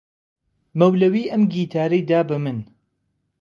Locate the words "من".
2.43-2.59